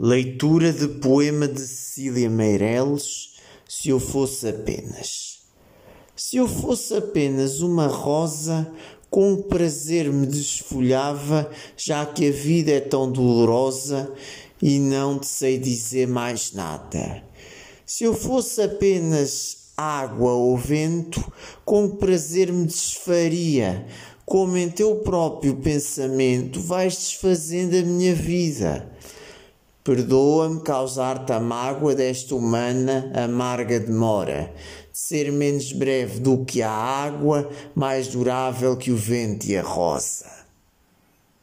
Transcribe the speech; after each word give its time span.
Leitura 0.00 0.72
de 0.72 0.86
poema 0.86 1.48
de 1.48 1.58
Cecília 1.58 2.30
Meireles, 2.30 3.30
Se 3.66 3.88
eu 3.88 3.98
fosse 3.98 4.46
apenas. 4.46 5.40
Se 6.14 6.36
eu 6.36 6.46
fosse 6.46 6.94
apenas 6.94 7.62
uma 7.62 7.88
rosa, 7.88 8.72
com 9.10 9.42
prazer 9.42 10.08
me 10.12 10.24
desfolhava, 10.24 11.50
já 11.76 12.06
que 12.06 12.28
a 12.28 12.30
vida 12.30 12.70
é 12.70 12.78
tão 12.78 13.10
dolorosa 13.10 14.08
e 14.62 14.78
não 14.78 15.18
te 15.18 15.26
sei 15.26 15.58
dizer 15.58 16.06
mais 16.06 16.52
nada. 16.52 17.24
Se 17.84 18.04
eu 18.04 18.14
fosse 18.14 18.62
apenas 18.62 19.72
água 19.76 20.30
ou 20.30 20.56
vento, 20.56 21.20
com 21.64 21.88
prazer 21.88 22.52
me 22.52 22.66
desfaria, 22.66 23.84
como 24.24 24.56
em 24.56 24.70
teu 24.70 24.94
próprio 25.00 25.56
pensamento 25.56 26.60
vais 26.60 26.94
desfazendo 26.94 27.76
a 27.76 27.82
minha 27.82 28.14
vida. 28.14 28.88
Perdoa-me 29.88 30.60
causar-te 30.60 31.32
a 31.32 31.40
mágoa 31.40 31.94
desta 31.94 32.34
humana 32.34 33.10
amarga 33.14 33.80
demora, 33.80 34.52
de 34.92 34.98
ser 34.98 35.32
menos 35.32 35.72
breve 35.72 36.20
do 36.20 36.44
que 36.44 36.60
a 36.60 36.70
água, 36.70 37.48
mais 37.74 38.06
durável 38.06 38.76
que 38.76 38.90
o 38.90 38.96
vento 38.98 39.46
e 39.46 39.56
a 39.56 39.62
rosa. 39.62 40.26